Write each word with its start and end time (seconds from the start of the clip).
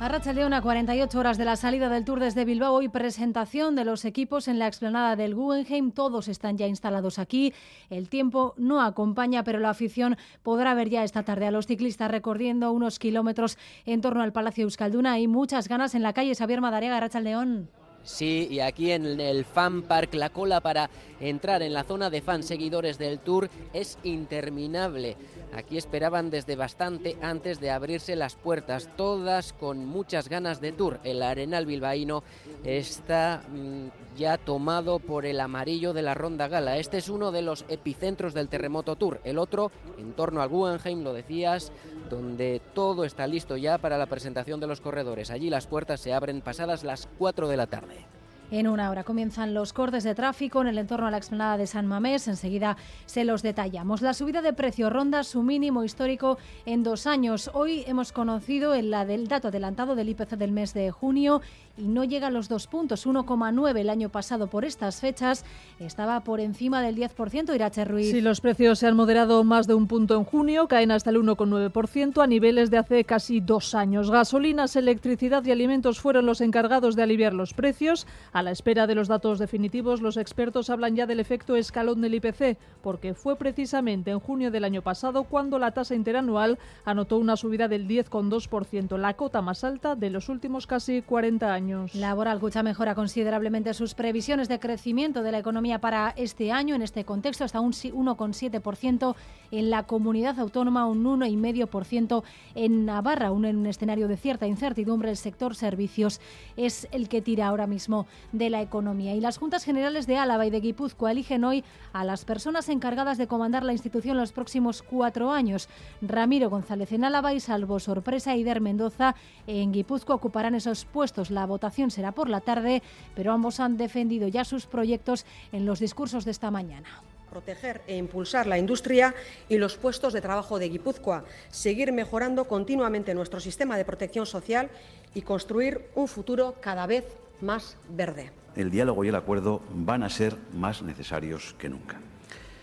Arracha 0.00 0.32
León 0.32 0.54
a 0.54 0.62
48 0.62 1.18
horas 1.18 1.36
de 1.36 1.44
la 1.44 1.56
salida 1.56 1.90
del 1.90 2.06
Tour 2.06 2.20
desde 2.20 2.46
Bilbao 2.46 2.80
y 2.80 2.88
presentación 2.88 3.76
de 3.76 3.84
los 3.84 4.06
equipos 4.06 4.48
en 4.48 4.58
la 4.58 4.66
explanada 4.66 5.14
del 5.14 5.34
Guggenheim. 5.34 5.92
Todos 5.92 6.26
están 6.28 6.56
ya 6.56 6.66
instalados 6.66 7.18
aquí. 7.18 7.52
El 7.90 8.08
tiempo 8.08 8.54
no 8.56 8.80
acompaña, 8.80 9.44
pero 9.44 9.58
la 9.58 9.68
afición 9.68 10.16
podrá 10.42 10.72
ver 10.72 10.88
ya 10.88 11.04
esta 11.04 11.22
tarde 11.22 11.46
a 11.46 11.50
los 11.50 11.66
ciclistas 11.66 12.10
recorriendo 12.10 12.72
unos 12.72 12.98
kilómetros 12.98 13.58
en 13.84 14.00
torno 14.00 14.22
al 14.22 14.32
Palacio 14.32 14.64
Euskalduna. 14.64 15.12
Hay 15.12 15.28
muchas 15.28 15.68
ganas 15.68 15.94
en 15.94 16.02
la 16.02 16.14
calle 16.14 16.34
Xavier 16.34 16.62
Madariaga, 16.62 16.96
Arracha 16.96 17.20
León. 17.20 17.68
Sí, 18.02 18.48
y 18.50 18.60
aquí 18.60 18.92
en 18.92 19.20
el 19.20 19.44
Fan 19.44 19.82
Park 19.82 20.14
la 20.14 20.30
cola 20.30 20.60
para 20.60 20.90
entrar 21.20 21.62
en 21.62 21.74
la 21.74 21.84
zona 21.84 22.08
de 22.08 22.22
fans 22.22 22.46
seguidores 22.46 22.98
del 22.98 23.18
Tour 23.18 23.50
es 23.72 23.98
interminable. 24.02 25.16
Aquí 25.52 25.76
esperaban 25.76 26.30
desde 26.30 26.54
bastante 26.54 27.16
antes 27.22 27.60
de 27.60 27.70
abrirse 27.70 28.14
las 28.14 28.36
puertas, 28.36 28.88
todas 28.96 29.52
con 29.52 29.84
muchas 29.84 30.28
ganas 30.28 30.60
de 30.60 30.72
tour. 30.72 31.00
El 31.02 31.22
Arenal 31.22 31.66
Bilbaíno 31.66 32.22
está 32.64 33.42
mm, 33.48 34.09
ya 34.20 34.36
tomado 34.36 34.98
por 34.98 35.24
el 35.24 35.40
amarillo 35.40 35.94
de 35.94 36.02
la 36.02 36.12
Ronda 36.12 36.46
Gala. 36.46 36.76
Este 36.76 36.98
es 36.98 37.08
uno 37.08 37.32
de 37.32 37.40
los 37.40 37.64
epicentros 37.70 38.34
del 38.34 38.50
terremoto 38.50 38.94
tour. 38.94 39.18
El 39.24 39.38
otro, 39.38 39.72
en 39.96 40.12
torno 40.12 40.42
al 40.42 40.50
Guggenheim, 40.50 41.02
lo 41.02 41.14
decías, 41.14 41.72
donde 42.10 42.60
todo 42.74 43.04
está 43.04 43.26
listo 43.26 43.56
ya 43.56 43.78
para 43.78 43.96
la 43.96 44.04
presentación 44.04 44.60
de 44.60 44.66
los 44.66 44.82
corredores. 44.82 45.30
Allí 45.30 45.48
las 45.48 45.66
puertas 45.66 46.00
se 46.00 46.12
abren 46.12 46.42
pasadas 46.42 46.84
las 46.84 47.08
4 47.18 47.48
de 47.48 47.56
la 47.56 47.66
tarde. 47.66 48.19
En 48.52 48.66
una 48.66 48.90
hora 48.90 49.04
comienzan 49.04 49.54
los 49.54 49.72
cortes 49.72 50.02
de 50.02 50.16
tráfico 50.16 50.60
en 50.60 50.66
el 50.66 50.78
entorno 50.78 51.06
a 51.06 51.10
la 51.12 51.18
explanada 51.18 51.56
de 51.56 51.68
San 51.68 51.86
Mamés. 51.86 52.26
Enseguida 52.26 52.76
se 53.06 53.24
los 53.24 53.42
detallamos. 53.42 54.02
La 54.02 54.12
subida 54.12 54.42
de 54.42 54.52
precio 54.52 54.90
ronda 54.90 55.22
su 55.22 55.44
mínimo 55.44 55.84
histórico 55.84 56.36
en 56.66 56.82
dos 56.82 57.06
años. 57.06 57.48
Hoy 57.54 57.84
hemos 57.86 58.10
conocido 58.10 58.74
el, 58.74 58.92
el 58.92 59.28
dato 59.28 59.48
adelantado 59.48 59.94
del 59.94 60.08
IPC 60.08 60.30
del 60.30 60.50
mes 60.50 60.74
de 60.74 60.90
junio 60.90 61.42
y 61.80 61.88
no 61.88 62.04
llega 62.04 62.26
a 62.26 62.30
los 62.30 62.48
dos 62.48 62.66
puntos, 62.66 63.06
1,9 63.06 63.78
el 63.78 63.88
año 63.88 64.08
pasado 64.10 64.48
por 64.48 64.64
estas 64.64 65.00
fechas, 65.00 65.44
estaba 65.78 66.20
por 66.20 66.40
encima 66.40 66.82
del 66.82 66.96
10%, 66.96 67.54
Irache 67.54 67.84
Ruiz. 67.84 68.10
Sí, 68.10 68.20
los 68.20 68.40
precios 68.40 68.78
se 68.78 68.86
han 68.86 68.96
moderado 68.96 69.44
más 69.44 69.66
de 69.66 69.74
un 69.74 69.86
punto 69.86 70.16
en 70.16 70.24
junio, 70.24 70.68
caen 70.68 70.90
hasta 70.90 71.10
el 71.10 71.16
1,9% 71.16 72.22
a 72.22 72.26
niveles 72.26 72.70
de 72.70 72.78
hace 72.78 73.04
casi 73.04 73.40
dos 73.40 73.74
años. 73.74 74.10
Gasolinas, 74.10 74.76
electricidad 74.76 75.44
y 75.44 75.52
alimentos 75.52 76.00
fueron 76.00 76.26
los 76.26 76.40
encargados 76.40 76.96
de 76.96 77.02
aliviar 77.02 77.32
los 77.32 77.54
precios. 77.54 78.06
A 78.40 78.42
la 78.42 78.52
espera 78.52 78.86
de 78.86 78.94
los 78.94 79.06
datos 79.06 79.38
definitivos, 79.38 80.00
los 80.00 80.16
expertos 80.16 80.70
hablan 80.70 80.96
ya 80.96 81.04
del 81.04 81.20
efecto 81.20 81.56
escalón 81.56 82.00
del 82.00 82.14
IPC, 82.14 82.56
porque 82.80 83.12
fue 83.12 83.36
precisamente 83.36 84.12
en 84.12 84.18
junio 84.18 84.50
del 84.50 84.64
año 84.64 84.80
pasado 84.80 85.24
cuando 85.24 85.58
la 85.58 85.72
tasa 85.72 85.94
interanual 85.94 86.58
anotó 86.86 87.18
una 87.18 87.36
subida 87.36 87.68
del 87.68 87.86
10,2%, 87.86 88.96
la 88.96 89.12
cota 89.12 89.42
más 89.42 89.62
alta 89.62 89.94
de 89.94 90.08
los 90.08 90.30
últimos 90.30 90.66
casi 90.66 91.02
40 91.02 91.52
años. 91.52 91.94
Laboral 91.94 92.40
Cucha 92.40 92.62
mejora 92.62 92.94
considerablemente 92.94 93.74
sus 93.74 93.92
previsiones 93.92 94.48
de 94.48 94.58
crecimiento 94.58 95.22
de 95.22 95.32
la 95.32 95.38
economía 95.38 95.78
para 95.78 96.14
este 96.16 96.50
año. 96.50 96.74
En 96.74 96.80
este 96.80 97.04
contexto, 97.04 97.44
hasta 97.44 97.60
un 97.60 97.72
1,7% 97.72 99.16
en 99.50 99.68
la 99.68 99.82
comunidad 99.82 100.40
autónoma, 100.40 100.86
un 100.86 101.04
1,5% 101.04 102.22
en 102.54 102.86
Navarra, 102.86 103.32
un, 103.32 103.44
en 103.44 103.58
un 103.58 103.66
escenario 103.66 104.08
de 104.08 104.16
cierta 104.16 104.46
incertidumbre. 104.46 105.10
El 105.10 105.18
sector 105.18 105.54
servicios 105.54 106.22
es 106.56 106.88
el 106.90 107.10
que 107.10 107.20
tira 107.20 107.46
ahora 107.46 107.66
mismo 107.66 108.06
de 108.32 108.50
la 108.50 108.62
economía. 108.62 109.14
Y 109.14 109.20
las 109.20 109.38
Juntas 109.38 109.64
Generales 109.64 110.06
de 110.06 110.16
Álava 110.16 110.46
y 110.46 110.50
de 110.50 110.60
Guipúzcoa 110.60 111.10
eligen 111.10 111.44
hoy 111.44 111.64
a 111.92 112.04
las 112.04 112.24
personas 112.24 112.68
encargadas 112.68 113.18
de 113.18 113.26
comandar 113.26 113.64
la 113.64 113.72
institución 113.72 114.16
los 114.16 114.32
próximos 114.32 114.82
cuatro 114.82 115.32
años. 115.32 115.68
Ramiro 116.02 116.50
González 116.50 116.92
en 116.92 117.04
Álava 117.04 117.34
y, 117.34 117.40
salvo 117.40 117.80
sorpresa, 117.80 118.36
Ider 118.36 118.60
Mendoza 118.60 119.14
en 119.46 119.72
Guipúzcoa 119.72 120.16
ocuparán 120.16 120.54
esos 120.54 120.84
puestos. 120.84 121.30
La 121.30 121.46
votación 121.46 121.90
será 121.90 122.12
por 122.12 122.28
la 122.28 122.40
tarde, 122.40 122.82
pero 123.14 123.32
ambos 123.32 123.60
han 123.60 123.76
defendido 123.76 124.28
ya 124.28 124.44
sus 124.44 124.66
proyectos 124.66 125.26
en 125.52 125.66
los 125.66 125.80
discursos 125.80 126.24
de 126.24 126.30
esta 126.30 126.50
mañana 126.50 126.88
proteger 127.30 127.80
e 127.86 127.96
impulsar 127.96 128.46
la 128.46 128.58
industria 128.58 129.14
y 129.48 129.56
los 129.56 129.76
puestos 129.76 130.12
de 130.12 130.20
trabajo 130.20 130.58
de 130.58 130.68
Guipúzcoa, 130.68 131.24
seguir 131.48 131.92
mejorando 131.92 132.46
continuamente 132.46 133.14
nuestro 133.14 133.38
sistema 133.38 133.76
de 133.76 133.84
protección 133.84 134.26
social 134.26 134.68
y 135.14 135.22
construir 135.22 135.86
un 135.94 136.08
futuro 136.08 136.56
cada 136.60 136.86
vez 136.86 137.04
más 137.42 137.76
verde. 137.88 138.32
El 138.56 138.70
diálogo 138.70 139.04
y 139.04 139.08
el 139.08 139.14
acuerdo 139.14 139.62
van 139.72 140.02
a 140.02 140.10
ser 140.10 140.36
más 140.54 140.82
necesarios 140.82 141.54
que 141.58 141.68
nunca. 141.68 142.00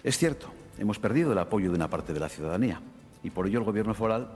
Es 0.04 0.18
cierto, 0.18 0.48
hemos 0.78 1.00
perdido 1.00 1.32
el 1.32 1.38
apoyo 1.38 1.70
de 1.70 1.76
una 1.76 1.90
parte 1.90 2.14
de 2.14 2.20
la 2.20 2.30
ciudadanía 2.30 2.82
y 3.24 3.30
por 3.30 3.48
ello 3.48 3.60
el 3.60 3.66
Gobierno 3.66 3.94
foral 3.94 4.28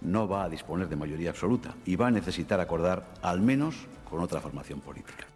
no 0.00 0.28
va 0.28 0.44
a 0.44 0.48
disponer 0.48 0.88
de 0.88 0.96
mayoría 0.96 1.30
absoluta 1.30 1.74
y 1.84 1.96
va 1.96 2.08
a 2.08 2.10
necesitar 2.10 2.60
acordar 2.60 3.06
al 3.22 3.40
menos 3.40 3.76
con 4.08 4.20
otra 4.20 4.40
formación 4.40 4.80
política. 4.80 5.29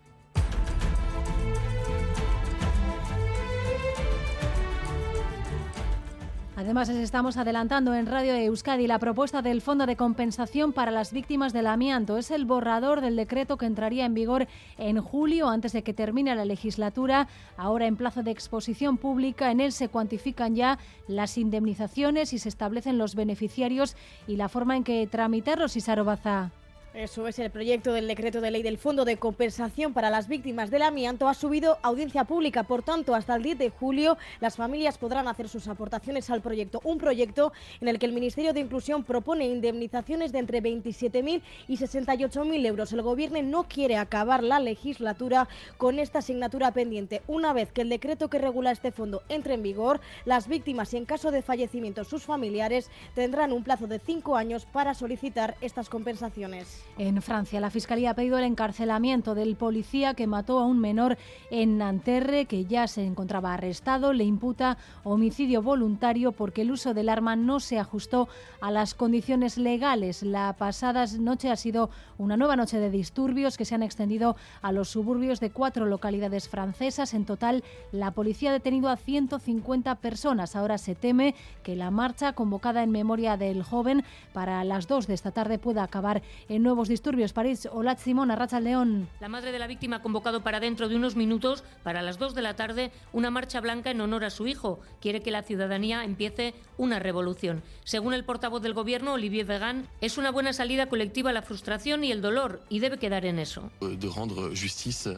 Además, 6.65 6.89
estamos 6.89 7.37
adelantando 7.37 7.95
en 7.95 8.07
Radio 8.07 8.33
Euskadi 8.33 8.87
la 8.87 8.99
propuesta 8.99 9.43
del 9.43 9.61
Fondo 9.61 9.85
de 9.85 9.97
Compensación 9.97 10.73
para 10.73 10.91
las 10.91 11.13
Víctimas 11.13 11.53
del 11.53 11.67
Amianto. 11.67 12.17
Es 12.17 12.31
el 12.31 12.47
borrador 12.47 13.03
del 13.03 13.17
decreto 13.17 13.59
que 13.59 13.67
entraría 13.67 14.07
en 14.07 14.15
vigor 14.15 14.49
en 14.79 14.99
julio, 14.99 15.51
antes 15.51 15.75
de 15.75 15.83
que 15.83 15.93
termine 15.93 16.35
la 16.35 16.47
legislatura. 16.47 17.29
Ahora 17.59 17.87
en 17.87 17.97
plazo 17.97 18.23
de 18.23 18.31
exposición 18.31 18.97
pública, 18.97 19.51
en 19.51 19.61
él 19.61 19.73
se 19.73 19.91
cuantifican 19.91 20.57
ya 20.57 20.79
las 21.07 21.37
indemnizaciones 21.37 22.33
y 22.33 22.39
se 22.39 22.49
establecen 22.49 22.97
los 22.97 23.15
beneficiarios 23.15 23.95
y 24.27 24.37
la 24.37 24.49
forma 24.49 24.75
en 24.75 24.85
que 24.85 25.07
tramitarlos. 25.07 25.77
y 25.77 25.83
Sarobaza. 25.83 26.51
Eso 26.95 27.27
es, 27.27 27.41
el 27.41 27.51
proyecto 27.51 27.93
del 27.93 28.07
decreto 28.07 28.41
de 28.41 28.53
ley 28.53 28.63
del 28.63 28.79
Fondo 28.79 29.05
de 29.05 29.17
Compensación 29.17 29.93
para 29.93 30.11
las 30.11 30.29
Víctimas 30.29 30.71
del 30.71 30.83
Amianto 30.83 31.29
ha 31.29 31.35
subido 31.35 31.77
audiencia 31.83 32.23
pública. 32.23 32.63
Por 32.63 32.85
tanto, 32.85 33.17
hasta 33.17 33.35
el 33.35 33.43
10 33.43 33.59
de 33.59 33.71
julio 33.71 34.17
las 34.39 34.55
familias 34.55 34.97
podrán 34.97 35.27
hacer 35.27 35.49
sus 35.49 35.67
aportaciones 35.67 36.31
al 36.31 36.41
proyecto. 36.41 36.81
Un 36.85 36.99
proyecto 36.99 37.53
en 37.81 37.89
el 37.89 37.99
que 37.99 38.07
el 38.07 38.13
Ministerio 38.13 38.53
de 38.53 38.61
Inclusión 38.61 39.03
propone 39.03 39.45
indemnizaciones 39.45 40.31
de 40.31 40.39
entre 40.39 40.63
27.000 40.63 41.43
y 41.67 41.77
68.000 41.77 42.65
euros. 42.65 42.93
El 42.93 43.03
Gobierno 43.03 43.43
no 43.43 43.65
quiere 43.65 43.97
acabar 43.97 44.45
la 44.45 44.61
legislatura 44.61 45.49
con 45.79 45.99
esta 45.99 46.21
asignatura 46.21 46.71
pendiente. 46.71 47.23
Una 47.27 47.53
vez 47.53 47.73
que 47.73 47.83
el 47.83 47.89
decreto 47.89 48.31
que 48.31 48.39
regula 48.39 48.71
este 48.71 48.93
fondo 48.93 49.25
entre 49.29 49.55
en 49.55 49.65
vigor, 49.65 50.01
las 50.27 50.47
víctimas 50.47 50.95
y 50.95 50.99
en 50.99 51.07
caso 51.07 51.33
de 51.33 51.43
fallecimiento 51.43 52.05
sus 52.05 52.23
familiares 52.23 52.89
tendrán 53.17 53.53
un 53.53 53.65
plazo 53.65 53.89
de 53.89 53.99
cinco 53.99 54.37
años 54.37 54.65
para 54.65 54.95
solicitar 54.95 55.57
estas 55.61 55.89
compensaciones. 55.89 56.84
En 56.97 57.21
Francia, 57.23 57.61
la 57.61 57.71
Fiscalía 57.71 58.11
ha 58.11 58.15
pedido 58.15 58.39
el 58.39 58.45
encarcelamiento 58.45 59.35
del 59.35 59.57
policía 59.57 60.15
que 60.15 60.29
mató 60.29 60.61
a 60.61 60.67
un 60.67 60.79
menor 60.79 61.19
en 61.51 61.77
Nanterre, 61.77 62.45
que 62.45 62.67
ya 62.67 62.87
se 62.87 63.05
encontraba 63.05 63.53
arrestado. 63.53 64.13
Le 64.13 64.23
imputa 64.23 64.79
homicidio 65.03 65.61
voluntario 65.61 66.31
porque 66.31 66.63
el 66.63 66.71
uso 66.71 66.95
del 66.95 67.09
arma 67.09 67.35
no 67.35 67.59
se 67.59 67.81
ajustó 67.81 68.29
a 68.61 68.71
las 68.71 68.95
condiciones 68.95 69.59
legales. 69.59 70.23
La 70.23 70.53
pasada 70.53 71.05
noche 71.19 71.51
ha 71.51 71.57
sido 71.57 71.91
una 72.17 72.37
nueva 72.37 72.55
noche 72.55 72.79
de 72.79 72.91
disturbios 72.91 73.57
que 73.57 73.65
se 73.65 73.75
han 73.75 73.83
extendido 73.83 74.37
a 74.63 74.71
los 74.71 74.89
suburbios 74.91 75.41
de 75.41 75.51
cuatro 75.51 75.87
localidades 75.87 76.49
francesas. 76.49 77.13
En 77.13 77.25
total, 77.25 77.65
la 77.91 78.13
policía 78.13 78.51
ha 78.51 78.53
detenido 78.53 78.89
a 78.89 78.97
150 78.97 79.97
personas. 79.97 80.55
Ahora 80.55 80.79
se 80.79 80.95
teme 80.95 81.35
que 81.65 81.75
la 81.75 81.91
marcha 81.91 82.35
convocada 82.35 82.85
en 82.85 82.93
memoria 82.93 83.37
del 83.37 83.65
joven 83.65 84.05
para 84.33 84.63
las 84.63 84.87
dos 84.87 85.09
de 85.09 85.15
esta 85.15 85.33
tarde 85.33 85.59
pueda 85.59 85.83
acabar 85.83 86.23
en 86.49 86.63
nuevo 86.63 86.74
nuevos 86.75 86.89
disturbios. 86.89 87.33
París, 87.33 87.69
Olat 87.71 88.01
Simón, 88.01 88.33
Arracha 88.33 88.59
León. 88.59 89.09
La 89.21 89.29
madre 89.29 89.53
de 89.53 89.61
la 89.61 89.69
víctima 89.69 89.97
ha 89.97 90.03
convocado 90.03 90.43
para 90.43 90.59
dentro 90.59 90.89
de 90.89 90.97
unos 90.97 91.15
minutos, 91.15 91.63
para 91.85 92.03
las 92.03 92.19
2 92.19 92.35
de 92.35 92.43
la 92.43 92.57
tarde, 92.57 92.91
una 93.13 93.31
marcha 93.31 93.61
blanca 93.61 93.93
en 93.93 94.01
honor 94.01 94.25
a 94.25 94.31
su 94.31 94.49
hijo. 94.49 94.81
Quiere 95.01 95.23
que 95.23 95.31
la 95.31 95.45
ciudadanía 95.45 96.03
empiece 96.03 96.53
una 96.77 96.99
revolución. 96.99 97.63
Según 97.85 98.13
el 98.13 98.25
portavoz 98.25 98.61
del 98.61 98.75
gobierno, 98.75 99.13
Olivier 99.13 99.47
Vegan, 99.47 99.87
es 100.01 100.19
una 100.19 100.33
buena 100.33 100.53
salida 100.53 100.89
colectiva 100.89 101.31
a 101.31 101.33
la 101.33 101.43
frustración 101.43 102.03
y 102.03 102.11
el 102.11 102.21
dolor, 102.21 102.61
y 102.69 102.81
debe 102.81 102.99
quedar 102.99 103.25
en 103.25 103.39
eso. 103.39 103.71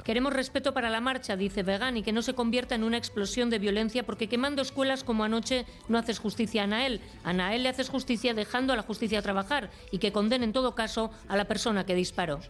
Queremos 0.04 0.34
respeto 0.34 0.74
para 0.74 0.90
la 0.90 1.00
marcha, 1.00 1.36
dice 1.36 1.62
Vegan, 1.62 1.96
y 1.96 2.02
que 2.02 2.12
no 2.12 2.20
se 2.20 2.34
convierta 2.34 2.74
en 2.74 2.84
una 2.84 2.98
explosión 2.98 3.48
de 3.48 3.58
violencia, 3.58 4.04
porque 4.04 4.28
quemando 4.28 4.60
escuelas 4.60 5.04
como 5.04 5.24
anoche 5.24 5.64
no 5.88 5.96
haces 5.96 6.18
justicia 6.18 6.64
a 6.64 6.66
Nael. 6.66 7.00
A 7.24 7.32
Nael 7.32 7.62
le 7.62 7.70
haces 7.70 7.88
justicia 7.88 8.34
dejando 8.34 8.74
a 8.74 8.76
la 8.76 8.82
justicia 8.82 9.22
trabajar, 9.22 9.70
y 9.90 9.96
que 9.96 10.12
condene 10.12 10.44
en 10.44 10.52
todo 10.52 10.74
caso 10.74 11.10
a 11.28 11.36
la 11.36 11.45
persona 11.46 11.84
que 11.84 11.94
disparó. 11.94 12.40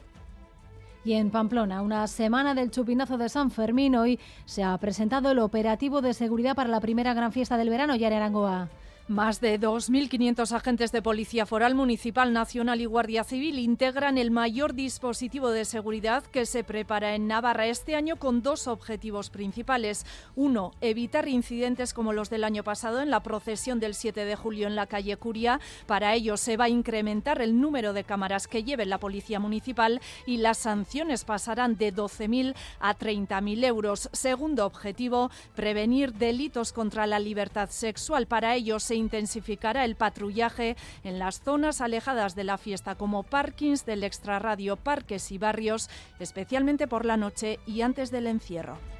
Y 1.04 1.12
en 1.12 1.30
Pamplona, 1.30 1.82
una 1.82 2.06
semana 2.08 2.52
del 2.52 2.72
chupinazo 2.72 3.16
de 3.16 3.28
San 3.28 3.52
Fermín, 3.52 3.94
hoy 3.94 4.18
se 4.44 4.64
ha 4.64 4.76
presentado 4.78 5.30
el 5.30 5.38
operativo 5.38 6.02
de 6.02 6.12
seguridad 6.12 6.56
para 6.56 6.68
la 6.68 6.80
primera 6.80 7.14
gran 7.14 7.30
fiesta 7.30 7.56
del 7.56 7.70
verano, 7.70 7.94
Yare 7.94 8.16
Arangoa. 8.16 8.68
Más 9.08 9.40
de 9.40 9.60
2.500 9.60 10.50
agentes 10.50 10.90
de 10.90 11.00
Policía 11.00 11.46
Foral, 11.46 11.76
Municipal, 11.76 12.32
Nacional 12.32 12.80
y 12.80 12.86
Guardia 12.86 13.22
Civil 13.22 13.60
integran 13.60 14.18
el 14.18 14.32
mayor 14.32 14.74
dispositivo 14.74 15.50
de 15.50 15.64
seguridad 15.64 16.24
que 16.24 16.44
se 16.44 16.64
prepara 16.64 17.14
en 17.14 17.28
Navarra 17.28 17.68
este 17.68 17.94
año 17.94 18.16
con 18.16 18.42
dos 18.42 18.66
objetivos 18.66 19.30
principales. 19.30 20.04
Uno, 20.34 20.72
evitar 20.80 21.28
incidentes 21.28 21.94
como 21.94 22.12
los 22.12 22.30
del 22.30 22.42
año 22.42 22.64
pasado 22.64 23.00
en 23.00 23.10
la 23.10 23.22
procesión 23.22 23.78
del 23.78 23.94
7 23.94 24.24
de 24.24 24.34
julio 24.34 24.66
en 24.66 24.74
la 24.74 24.88
calle 24.88 25.16
Curia. 25.16 25.60
Para 25.86 26.12
ello 26.14 26.36
se 26.36 26.56
va 26.56 26.64
a 26.64 26.68
incrementar 26.68 27.40
el 27.40 27.60
número 27.60 27.92
de 27.92 28.02
cámaras 28.02 28.48
que 28.48 28.64
lleve 28.64 28.86
la 28.86 28.98
Policía 28.98 29.38
Municipal 29.38 30.00
y 30.26 30.38
las 30.38 30.58
sanciones 30.58 31.24
pasarán 31.24 31.76
de 31.76 31.94
12.000 31.94 32.56
a 32.80 32.98
30.000 32.98 33.64
euros. 33.66 34.10
Segundo 34.12 34.66
objetivo, 34.66 35.30
prevenir 35.54 36.12
delitos 36.12 36.72
contra 36.72 37.06
la 37.06 37.20
libertad 37.20 37.70
sexual. 37.70 38.26
Para 38.26 38.56
ello 38.56 38.80
se 38.80 38.95
intensificará 38.96 39.84
el 39.84 39.96
patrullaje 39.96 40.76
en 41.04 41.18
las 41.18 41.40
zonas 41.40 41.80
alejadas 41.80 42.34
de 42.34 42.44
la 42.44 42.58
fiesta 42.58 42.94
como 42.94 43.22
parkings 43.22 43.86
del 43.86 44.04
extrarradio, 44.04 44.76
parques 44.76 45.30
y 45.32 45.38
barrios, 45.38 45.88
especialmente 46.18 46.86
por 46.88 47.04
la 47.04 47.16
noche 47.16 47.58
y 47.66 47.82
antes 47.82 48.10
del 48.10 48.26
encierro. 48.26 48.95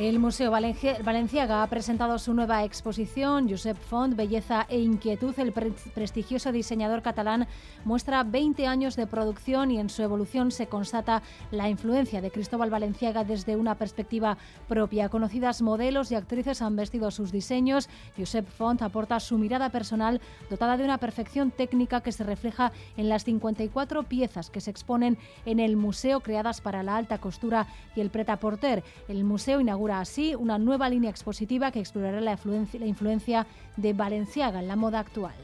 El 0.00 0.18
Museo 0.18 0.50
Valenciaga 0.50 1.62
ha 1.62 1.66
presentado 1.66 2.18
su 2.18 2.32
nueva 2.32 2.64
exposición, 2.64 3.50
Josep 3.50 3.76
Font, 3.76 4.16
Belleza 4.16 4.64
e 4.70 4.80
Inquietud. 4.80 5.38
El 5.38 5.52
prestigioso 5.52 6.52
diseñador 6.52 7.02
catalán 7.02 7.46
muestra 7.84 8.24
20 8.24 8.66
años 8.66 8.96
de 8.96 9.06
producción 9.06 9.70
y 9.70 9.78
en 9.78 9.90
su 9.90 10.02
evolución 10.02 10.52
se 10.52 10.68
constata 10.68 11.20
la 11.50 11.68
influencia 11.68 12.22
de 12.22 12.30
Cristóbal 12.30 12.70
Valenciaga 12.70 13.24
desde 13.24 13.56
una 13.56 13.74
perspectiva 13.74 14.38
propia. 14.68 15.10
Conocidas 15.10 15.60
modelos 15.60 16.10
y 16.10 16.14
actrices 16.14 16.62
han 16.62 16.76
vestido 16.76 17.10
sus 17.10 17.30
diseños. 17.30 17.90
Josep 18.16 18.48
Font 18.48 18.80
aporta 18.80 19.20
su 19.20 19.36
mirada 19.36 19.68
personal 19.68 20.22
dotada 20.48 20.78
de 20.78 20.84
una 20.84 20.96
perfección 20.96 21.50
técnica 21.50 22.00
que 22.00 22.12
se 22.12 22.24
refleja 22.24 22.72
en 22.96 23.10
las 23.10 23.24
54 23.24 24.04
piezas 24.04 24.48
que 24.48 24.62
se 24.62 24.70
exponen 24.70 25.18
en 25.44 25.60
el 25.60 25.76
museo 25.76 26.20
creadas 26.20 26.62
para 26.62 26.82
la 26.82 26.96
alta 26.96 27.18
costura 27.18 27.66
y 27.94 28.00
el 28.00 28.08
pret-à-porter. 28.08 28.82
El 29.06 29.24
museo 29.24 29.60
inaugura 29.60 29.89
así 29.98 30.34
una 30.34 30.58
nueva 30.58 30.88
línea 30.88 31.10
expositiva 31.10 31.72
que 31.72 31.80
explorará 31.80 32.20
la 32.20 32.38
influencia, 32.86 33.46
de 33.76 33.92
Valenciaga 33.92 34.60
en 34.60 34.68
la 34.68 34.76
moda 34.76 35.00
actual. 35.00 35.34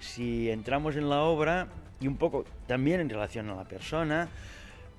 Si 0.00 0.50
entramos 0.50 0.96
en 0.96 1.08
la 1.08 1.22
obra 1.22 1.68
y 2.00 2.06
un 2.06 2.16
poco 2.16 2.44
también 2.66 3.00
en 3.00 3.08
relación 3.08 3.48
a 3.48 3.56
la 3.56 3.64
persona, 3.64 4.28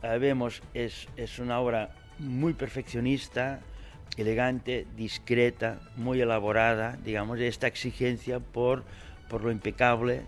eh, 0.02 0.18
vemos 0.18 0.64
es, 0.74 1.08
es 1.16 1.38
una 1.40 1.60
obra 1.60 1.92
muy 2.18 2.54
perfeccionista, 2.54 3.60
elegante, 4.16 4.88
discreta, 4.96 5.80
muy 5.96 6.22
elaborada, 6.22 6.98
digamos, 7.04 7.40
esta 7.40 7.68
exigencia 7.68 8.40
por, 8.40 8.84
por 9.30 9.44
lo 9.44 9.52
impecable 9.52 10.24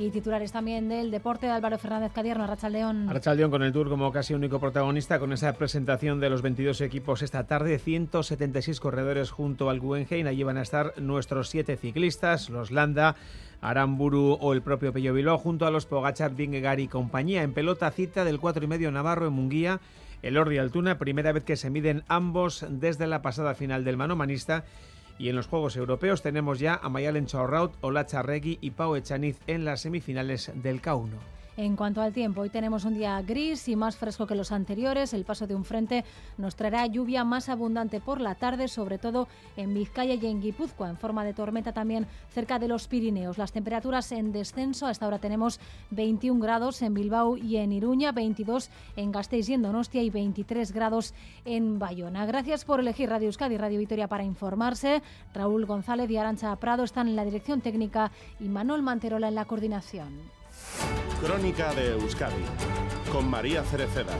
y 0.00 0.10
titulares 0.10 0.50
también 0.50 0.88
del 0.88 1.10
deporte 1.10 1.46
de 1.46 1.52
Álvaro 1.52 1.76
Fernández 1.78 2.12
Cadierno, 2.12 2.44
Arrachaldeón. 2.44 3.08
Arrachaldeón 3.08 3.50
con 3.50 3.62
el 3.62 3.72
Tour 3.72 3.90
como 3.90 4.10
casi 4.10 4.32
único 4.32 4.58
protagonista, 4.58 5.18
con 5.18 5.32
esa 5.32 5.52
presentación 5.52 6.20
de 6.20 6.30
los 6.30 6.40
22 6.40 6.80
equipos 6.80 7.22
esta 7.22 7.44
tarde, 7.44 7.78
176 7.78 8.80
corredores 8.80 9.30
junto 9.30 9.68
al 9.68 9.78
Guggenheim, 9.78 10.26
allí 10.26 10.42
van 10.42 10.56
a 10.56 10.62
estar 10.62 10.94
nuestros 10.98 11.50
siete 11.50 11.76
ciclistas, 11.76 12.48
los 12.48 12.70
Landa, 12.70 13.16
Aramburu 13.60 14.38
o 14.40 14.54
el 14.54 14.62
propio 14.62 14.92
Pello 14.92 15.12
Bilbao, 15.12 15.36
junto 15.36 15.66
a 15.66 15.70
los 15.70 15.84
Pogachar, 15.84 16.34
Vingegaard 16.34 16.78
y 16.78 16.88
compañía. 16.88 17.42
En 17.42 17.52
pelota 17.52 17.90
cita 17.90 18.24
del 18.24 18.40
4 18.40 18.64
y 18.64 18.68
medio 18.68 18.90
Navarro 18.90 19.26
en 19.26 19.34
Munguía, 19.34 19.80
el 20.22 20.38
Ordi 20.38 20.56
Altuna, 20.56 20.98
primera 20.98 21.32
vez 21.32 21.44
que 21.44 21.56
se 21.56 21.68
miden 21.68 22.04
ambos 22.08 22.64
desde 22.68 23.06
la 23.06 23.20
pasada 23.20 23.54
final 23.54 23.84
del 23.84 23.98
manomanista 23.98 24.64
y 25.20 25.28
en 25.28 25.36
los 25.36 25.48
Juegos 25.48 25.76
Europeos 25.76 26.22
tenemos 26.22 26.58
ya 26.58 26.80
a 26.82 26.88
Mayalen 26.88 27.26
Chaurraut, 27.26 27.76
Olacha 27.82 28.22
Regui 28.22 28.56
y 28.62 28.70
Pau 28.70 28.96
Echaniz 28.96 29.38
en 29.46 29.66
las 29.66 29.82
semifinales 29.82 30.50
del 30.54 30.80
K1. 30.80 31.39
En 31.60 31.76
cuanto 31.76 32.00
al 32.00 32.14
tiempo, 32.14 32.40
hoy 32.40 32.48
tenemos 32.48 32.86
un 32.86 32.94
día 32.94 33.20
gris 33.20 33.68
y 33.68 33.76
más 33.76 33.94
fresco 33.94 34.26
que 34.26 34.34
los 34.34 34.50
anteriores. 34.50 35.12
El 35.12 35.26
paso 35.26 35.46
de 35.46 35.54
un 35.54 35.66
frente 35.66 36.06
nos 36.38 36.56
traerá 36.56 36.86
lluvia 36.86 37.22
más 37.22 37.50
abundante 37.50 38.00
por 38.00 38.18
la 38.18 38.34
tarde, 38.34 38.66
sobre 38.66 38.96
todo 38.96 39.28
en 39.58 39.74
Vizcaya 39.74 40.14
y 40.14 40.24
en 40.24 40.40
Guipúzcoa, 40.40 40.88
en 40.88 40.96
forma 40.96 41.22
de 41.22 41.34
tormenta 41.34 41.74
también 41.74 42.06
cerca 42.30 42.58
de 42.58 42.66
los 42.66 42.88
Pirineos. 42.88 43.36
Las 43.36 43.52
temperaturas 43.52 44.10
en 44.10 44.32
descenso, 44.32 44.86
hasta 44.86 45.04
ahora 45.04 45.18
tenemos 45.18 45.60
21 45.90 46.40
grados 46.40 46.80
en 46.80 46.94
Bilbao 46.94 47.36
y 47.36 47.58
en 47.58 47.74
Iruña, 47.74 48.12
22 48.12 48.70
en 48.96 49.12
Gasteiz 49.12 49.50
y 49.50 49.52
en 49.52 49.60
Donostia 49.60 50.02
y 50.02 50.08
23 50.08 50.72
grados 50.72 51.12
en 51.44 51.78
Bayona. 51.78 52.24
Gracias 52.24 52.64
por 52.64 52.80
elegir 52.80 53.10
Radio 53.10 53.26
Euskadi 53.26 53.56
y 53.56 53.58
Radio 53.58 53.78
Vitoria 53.78 54.08
para 54.08 54.24
informarse. 54.24 55.02
Raúl 55.34 55.66
González 55.66 56.10
y 56.10 56.16
Arancha 56.16 56.56
Prado 56.56 56.84
están 56.84 57.06
en 57.06 57.16
la 57.16 57.24
dirección 57.26 57.60
técnica 57.60 58.12
y 58.40 58.48
Manuel 58.48 58.80
Manterola 58.80 59.28
en 59.28 59.34
la 59.34 59.44
coordinación. 59.44 60.39
Crónica 61.20 61.74
de 61.74 61.92
Euskadi 61.92 62.44
con 63.12 63.28
María 63.28 63.62
Cereceda. 63.62 64.16